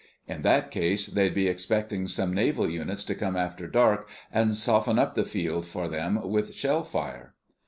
[0.27, 4.97] In that case they'd be expecting some naval units to come after dark and 'soften
[4.97, 7.35] up' the field for them with shell fire."